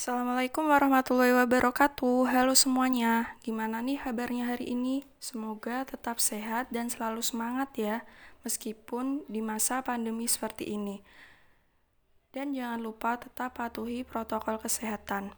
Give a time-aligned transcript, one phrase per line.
[0.00, 2.32] Assalamualaikum warahmatullahi wabarakatuh.
[2.32, 5.04] Halo semuanya, gimana nih kabarnya hari ini?
[5.20, 8.00] Semoga tetap sehat dan selalu semangat ya,
[8.40, 11.04] meskipun di masa pandemi seperti ini.
[12.32, 15.36] Dan jangan lupa tetap patuhi protokol kesehatan.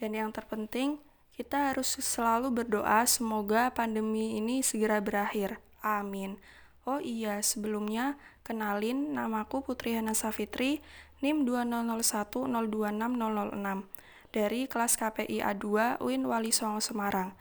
[0.00, 0.96] Dan yang terpenting,
[1.36, 5.60] kita harus selalu berdoa semoga pandemi ini segera berakhir.
[5.84, 6.40] Amin.
[6.88, 10.80] Oh iya, sebelumnya kenalin namaku Putri Hana Safitri
[11.22, 13.86] NIM 20010260006
[14.34, 17.38] dari kelas KPI A2 UIN Wali Songo Semarang.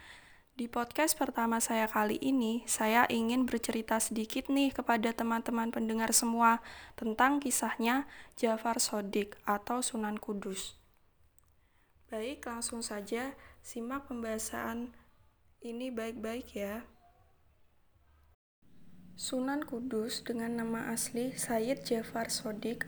[0.53, 6.61] Di podcast pertama saya kali ini, saya ingin bercerita sedikit nih kepada teman-teman pendengar semua
[6.93, 8.05] tentang kisahnya
[8.37, 10.77] Jafar Sodik atau Sunan Kudus.
[12.13, 13.33] Baik, langsung saja
[13.65, 14.93] simak pembahasan
[15.65, 16.85] ini baik-baik ya.
[19.17, 22.85] Sunan Kudus dengan nama asli Sayyid Jafar Sodik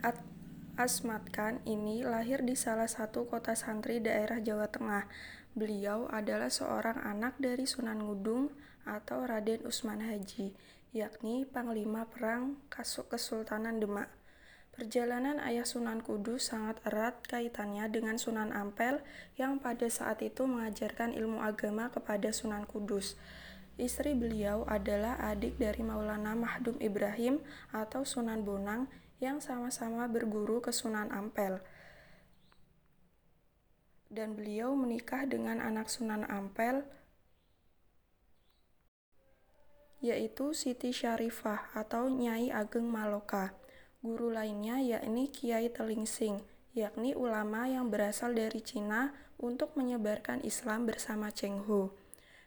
[0.73, 5.05] Asmat Khan ini lahir di salah satu kota santri daerah Jawa Tengah.
[5.53, 8.49] Beliau adalah seorang anak dari Sunan Ngudung
[8.81, 10.49] atau Raden Usman Haji,
[10.89, 14.09] yakni Panglima Perang Kesultanan Demak.
[14.73, 19.05] Perjalanan ayah Sunan Kudus sangat erat kaitannya dengan Sunan Ampel
[19.37, 23.13] yang pada saat itu mengajarkan ilmu agama kepada Sunan Kudus.
[23.77, 28.89] Istri beliau adalah adik dari Maulana Mahdum Ibrahim atau Sunan Bonang
[29.23, 31.63] yang sama-sama berguru ke Sunan Ampel.
[34.11, 36.83] Dan beliau menikah dengan anak Sunan Ampel,
[40.03, 43.55] yaitu Siti Syarifah atau Nyai Ageng Maloka.
[44.03, 46.43] Guru lainnya yakni Kiai Telingsing,
[46.75, 52.02] yakni ulama yang berasal dari Cina untuk menyebarkan Islam bersama Cheng Ho.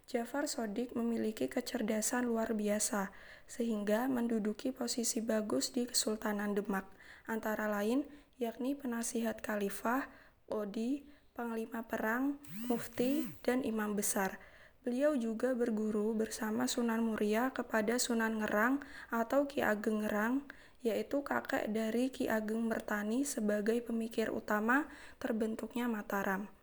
[0.06, 3.10] Jafar Sodik memiliki kecerdasan luar biasa,
[3.50, 6.86] sehingga menduduki posisi bagus di Kesultanan Demak,
[7.26, 8.06] antara lain
[8.38, 10.06] yakni penasihat khalifah,
[10.46, 11.02] odi,
[11.34, 12.38] panglima perang,
[12.70, 14.38] mufti, dan imam besar.
[14.86, 20.46] Beliau juga berguru bersama Sunan Muria kepada Sunan Ngerang atau Ki Ageng Ngerang,
[20.86, 24.86] yaitu kakek dari Ki Ageng Mertani sebagai pemikir utama
[25.18, 26.55] terbentuknya Mataram.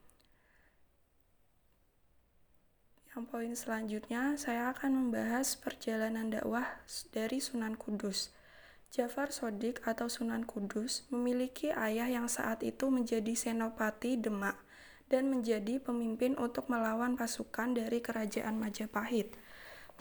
[3.14, 6.66] Yang poin selanjutnya, saya akan membahas perjalanan dakwah
[7.14, 8.34] dari Sunan Kudus.
[8.90, 14.58] Jafar Sodik atau Sunan Kudus memiliki ayah yang saat itu menjadi senopati Demak
[15.14, 19.30] dan menjadi pemimpin untuk melawan pasukan dari kerajaan Majapahit.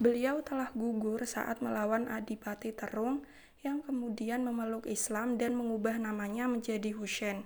[0.00, 3.28] Beliau telah gugur saat melawan Adipati Terung
[3.60, 7.44] yang kemudian memeluk Islam dan mengubah namanya menjadi Husain.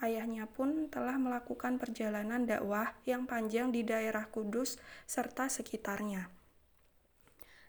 [0.00, 6.32] Ayahnya pun telah melakukan perjalanan dakwah yang panjang di daerah Kudus serta sekitarnya.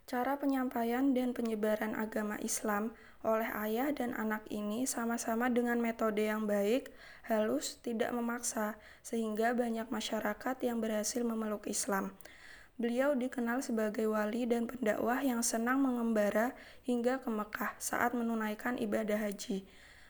[0.08, 6.48] Cara penyampaian dan penyebaran agama Islam oleh ayah dan anak ini sama-sama dengan metode yang
[6.48, 6.90] baik,
[7.30, 8.74] halus, tidak memaksa,
[9.06, 12.10] sehingga banyak masyarakat yang berhasil memeluk Islam.
[12.80, 16.50] Beliau dikenal sebagai wali dan pendakwah yang senang mengembara
[16.82, 19.62] hingga ke Mekah saat menunaikan ibadah haji.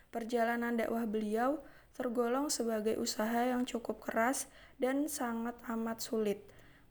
[0.09, 1.61] Perjalanan dakwah beliau
[1.93, 4.49] tergolong sebagai usaha yang cukup keras
[4.81, 6.41] dan sangat amat sulit,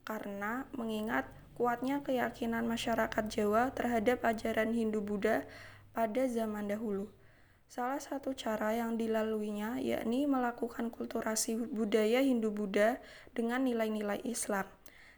[0.07, 1.27] karena mengingat
[1.59, 5.45] kuatnya keyakinan masyarakat Jawa terhadap ajaran Hindu-Buddha
[5.93, 7.11] pada zaman dahulu.
[7.73, 13.01] Salah satu cara yang dilaluinya yakni melakukan kulturasi budaya Hindu-Buddha
[13.33, 14.69] dengan nilai-nilai Islam.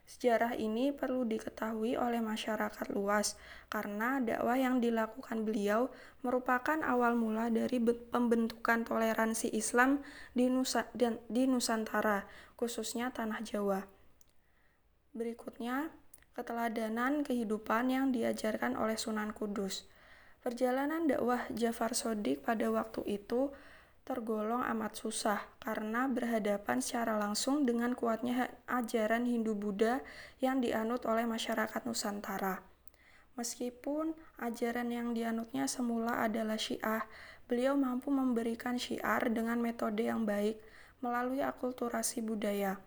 [0.05, 3.41] Sejarah ini perlu diketahui oleh masyarakat luas
[3.73, 5.89] karena dakwah yang dilakukan beliau
[6.21, 10.05] merupakan awal mula dari pembentukan toleransi Islam
[10.37, 12.29] di, Nusa, dan, di Nusantara,
[12.61, 13.89] khususnya tanah Jawa.
[15.17, 15.89] Berikutnya,
[16.37, 19.89] keteladanan kehidupan yang diajarkan oleh Sunan Kudus.
[20.45, 23.49] Perjalanan dakwah Jafar Sodik pada waktu itu
[24.05, 30.05] tergolong amat susah karena berhadapan secara langsung dengan kuatnya ajaran Hindu-Buddha
[30.45, 32.61] yang dianut oleh masyarakat Nusantara.
[33.35, 37.03] Meskipun ajaran yang dianutnya semula adalah Syiah,
[37.51, 40.61] beliau mampu memberikan syiar dengan metode yang baik
[41.03, 42.79] melalui akulturasi budaya.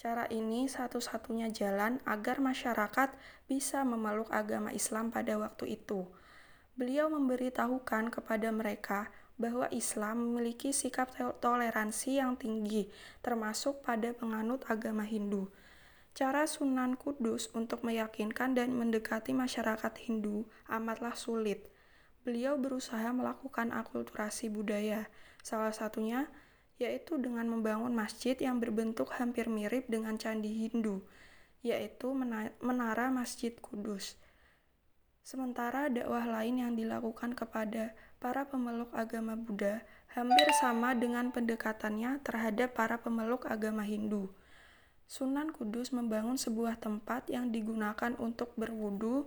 [0.00, 3.12] Cara ini satu-satunya jalan agar masyarakat
[3.44, 6.08] bisa memeluk agama Islam pada waktu itu.
[6.72, 12.92] Beliau memberitahukan kepada mereka bahwa Islam memiliki sikap toleransi yang tinggi,
[13.24, 15.48] termasuk pada penganut agama Hindu.
[16.12, 21.72] Cara Sunan Kudus untuk meyakinkan dan mendekati masyarakat Hindu amatlah sulit.
[22.20, 25.08] Beliau berusaha melakukan akulturasi budaya,
[25.40, 26.28] salah satunya
[26.80, 31.04] yaitu dengan membangun masjid yang berbentuk hampir mirip dengan candi Hindu,
[31.60, 32.08] yaitu
[32.64, 34.16] Menara Masjid Kudus.
[35.20, 39.80] Sementara dakwah lain yang dilakukan kepada para pemeluk agama Buddha
[40.12, 44.28] hampir sama dengan pendekatannya terhadap para pemeluk agama Hindu.
[45.10, 49.26] Sunan Kudus membangun sebuah tempat yang digunakan untuk berwudu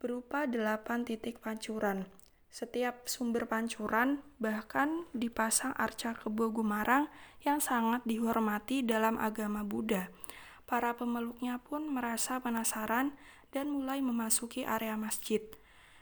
[0.00, 2.08] berupa delapan titik pancuran.
[2.48, 7.12] Setiap sumber pancuran bahkan dipasang arca kebo gumarang
[7.44, 10.08] yang sangat dihormati dalam agama Buddha.
[10.64, 13.12] Para pemeluknya pun merasa penasaran
[13.50, 15.42] dan mulai memasuki area masjid.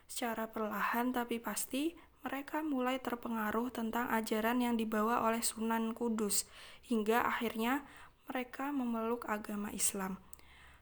[0.09, 1.93] Secara perlahan tapi pasti,
[2.25, 6.49] mereka mulai terpengaruh tentang ajaran yang dibawa oleh Sunan Kudus,
[6.89, 7.85] hingga akhirnya
[8.27, 10.17] mereka memeluk agama Islam.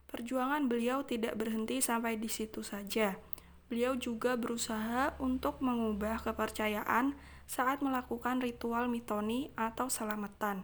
[0.07, 3.19] Perjuangan beliau tidak berhenti sampai di situ saja.
[3.67, 10.63] Beliau juga berusaha untuk mengubah kepercayaan saat melakukan ritual mitoni atau selamatan.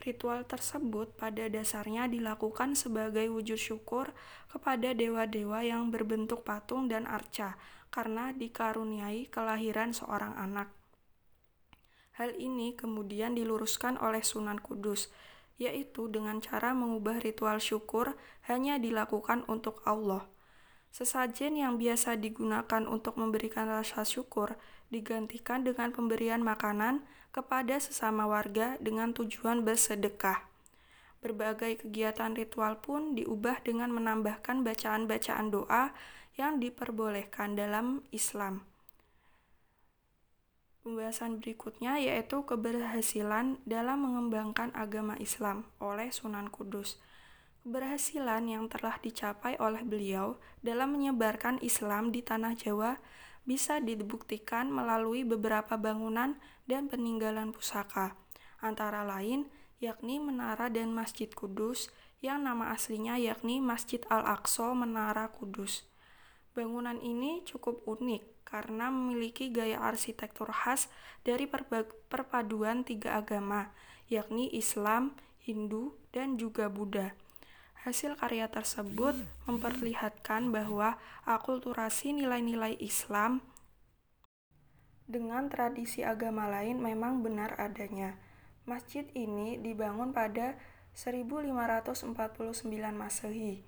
[0.00, 4.16] Ritual tersebut pada dasarnya dilakukan sebagai wujud syukur
[4.48, 7.60] kepada dewa-dewa yang berbentuk patung dan arca
[7.92, 10.72] karena dikaruniai kelahiran seorang anak.
[12.16, 15.12] Hal ini kemudian diluruskan oleh Sunan Kudus
[15.60, 18.16] yaitu dengan cara mengubah ritual syukur
[18.48, 20.24] hanya dilakukan untuk Allah.
[20.88, 24.56] Sesajen yang biasa digunakan untuk memberikan rasa syukur
[24.90, 30.44] digantikan dengan pemberian makanan kepada sesama warga dengan tujuan bersedekah.
[31.22, 35.94] Berbagai kegiatan ritual pun diubah dengan menambahkan bacaan-bacaan doa
[36.34, 38.66] yang diperbolehkan dalam Islam.
[40.80, 46.96] Pembahasan berikutnya yaitu keberhasilan dalam mengembangkan agama Islam oleh Sunan Kudus.
[47.60, 52.96] Keberhasilan yang telah dicapai oleh beliau dalam menyebarkan Islam di tanah Jawa
[53.48, 56.36] bisa dibuktikan melalui beberapa bangunan
[56.68, 58.14] dan peninggalan pusaka,
[58.60, 59.48] antara lain
[59.80, 61.88] yakni Menara dan Masjid Kudus
[62.20, 65.88] yang nama aslinya yakni Masjid Al-Aqsa Menara Kudus.
[66.52, 70.92] Bangunan ini cukup unik karena memiliki gaya arsitektur khas
[71.24, 71.48] dari
[72.10, 73.72] perpaduan tiga agama,
[74.10, 77.16] yakni Islam, Hindu, dan juga Buddha.
[77.80, 79.16] Hasil karya tersebut
[79.48, 83.40] memperlihatkan bahwa akulturasi nilai-nilai Islam
[85.10, 88.20] dengan tradisi agama lain memang benar adanya.
[88.68, 90.60] Masjid ini dibangun pada
[90.94, 92.14] 1549
[92.92, 93.64] Masehi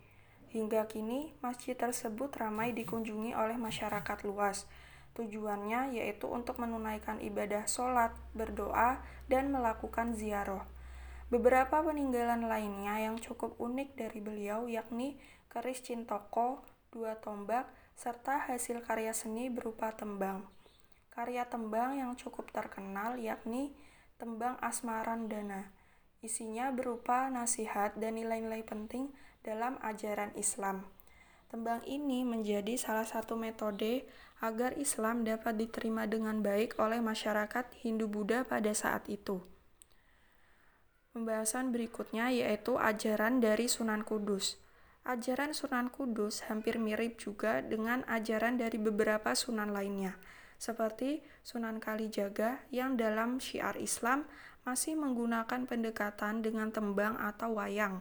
[0.52, 4.68] Hingga kini, masjid tersebut ramai dikunjungi oleh masyarakat luas.
[5.16, 9.00] Tujuannya yaitu untuk menunaikan ibadah sholat, berdoa,
[9.32, 10.68] dan melakukan ziarah.
[11.32, 15.16] Beberapa peninggalan lainnya yang cukup unik dari beliau yakni
[15.48, 16.60] keris cintoko,
[16.92, 20.44] dua tombak, serta hasil karya seni berupa tembang.
[21.08, 23.72] Karya tembang yang cukup terkenal yakni
[24.20, 25.72] tembang Asmarandana.
[26.20, 29.08] Isinya berupa nasihat dan nilai-nilai penting
[29.40, 30.84] dalam ajaran Islam.
[31.48, 34.04] Tembang ini menjadi salah satu metode
[34.44, 39.51] agar Islam dapat diterima dengan baik oleh masyarakat Hindu-Buddha pada saat itu.
[41.12, 44.56] Pembahasan berikutnya yaitu ajaran dari Sunan Kudus.
[45.04, 50.16] Ajaran Sunan Kudus hampir mirip juga dengan ajaran dari beberapa sunan lainnya,
[50.56, 54.24] seperti Sunan Kalijaga yang dalam syiar Islam
[54.64, 58.00] masih menggunakan pendekatan dengan tembang atau wayang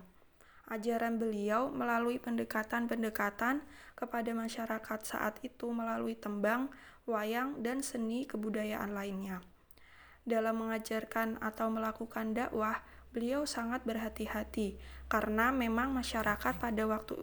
[0.71, 3.59] ajaran beliau melalui pendekatan-pendekatan
[3.99, 6.71] kepada masyarakat saat itu melalui tembang,
[7.03, 9.43] wayang, dan seni kebudayaan lainnya.
[10.23, 12.79] Dalam mengajarkan atau melakukan dakwah,
[13.11, 14.79] beliau sangat berhati-hati
[15.11, 17.19] karena memang masyarakat pada waktu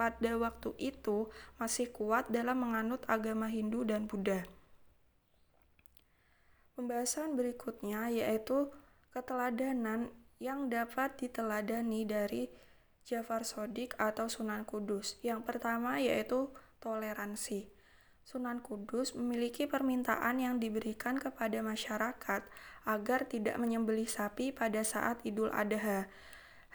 [0.00, 1.28] pada waktu itu
[1.60, 4.48] masih kuat dalam menganut agama Hindu dan Buddha.
[6.72, 8.72] Pembahasan berikutnya yaitu
[9.12, 10.08] keteladanan
[10.40, 12.48] yang dapat diteladani dari
[13.04, 15.20] Jafar Sodik atau Sunan Kudus.
[15.20, 16.48] Yang pertama yaitu
[16.80, 17.68] toleransi.
[18.22, 22.42] Sunan Kudus memiliki permintaan yang diberikan kepada masyarakat
[22.86, 26.06] agar tidak menyembelih sapi pada saat Idul Adha.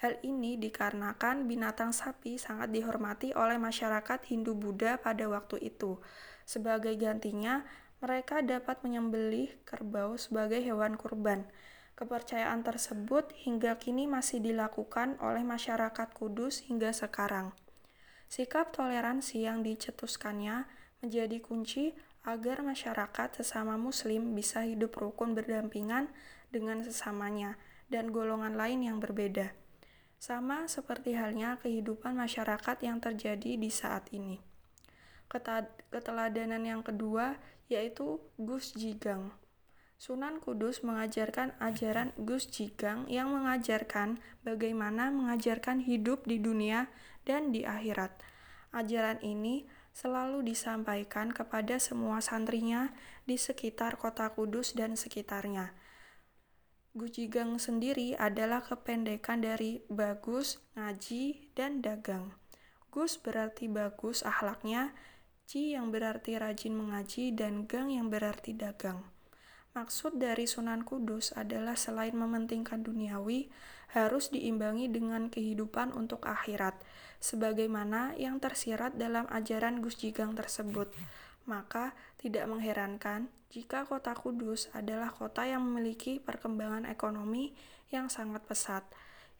[0.04, 6.04] Hal ini dikarenakan binatang sapi sangat dihormati oleh masyarakat Hindu-Buddha pada waktu itu.
[6.44, 7.64] Sebagai gantinya,
[8.04, 11.48] mereka dapat menyembelih kerbau sebagai hewan kurban.
[11.96, 17.56] Kepercayaan tersebut hingga kini masih dilakukan oleh masyarakat Kudus hingga sekarang.
[18.28, 20.68] Sikap toleransi yang dicetuskannya
[21.04, 26.10] menjadi kunci agar masyarakat sesama Muslim bisa hidup rukun berdampingan
[26.50, 27.60] dengan sesamanya
[27.92, 29.54] dan golongan lain yang berbeda.
[30.18, 34.42] Sama seperti halnya kehidupan masyarakat yang terjadi di saat ini.
[35.92, 37.38] Keteladanan yang kedua
[37.70, 39.34] yaitu Gus Jigang.
[39.96, 46.92] Sunan Kudus mengajarkan ajaran Gus Jigang yang mengajarkan bagaimana mengajarkan hidup di dunia
[47.24, 48.12] dan di akhirat.
[48.76, 52.92] Ajaran ini selalu disampaikan kepada semua santrinya
[53.24, 55.72] di sekitar kota Kudus dan sekitarnya.
[56.92, 62.36] Gujigang sendiri adalah kependekan dari bagus, ngaji, dan dagang.
[62.92, 64.92] Gus berarti bagus akhlaknya,
[65.46, 69.15] Ci yang berarti rajin mengaji, dan Gang yang berarti dagang.
[69.76, 73.52] Maksud dari Sunan Kudus adalah selain mementingkan duniawi,
[73.92, 76.80] harus diimbangi dengan kehidupan untuk akhirat,
[77.20, 80.96] sebagaimana yang tersirat dalam ajaran Gus Jigang tersebut.
[81.44, 87.52] Maka, tidak mengherankan jika kota Kudus adalah kota yang memiliki perkembangan ekonomi
[87.92, 88.88] yang sangat pesat.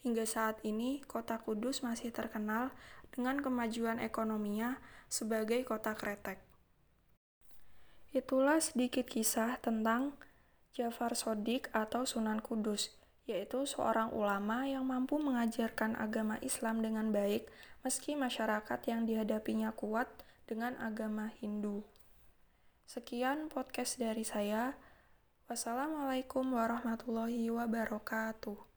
[0.04, 2.76] Hingga saat ini, kota Kudus masih terkenal
[3.16, 6.45] dengan kemajuan ekonominya sebagai kota kretek.
[8.16, 10.16] Itulah sedikit kisah tentang
[10.72, 12.96] Jafar Sodik atau Sunan Kudus,
[13.28, 17.52] yaitu seorang ulama yang mampu mengajarkan agama Islam dengan baik
[17.84, 20.08] meski masyarakat yang dihadapinya kuat
[20.48, 21.84] dengan agama Hindu.
[22.88, 24.80] Sekian podcast dari saya.
[25.52, 28.75] Wassalamualaikum warahmatullahi wabarakatuh.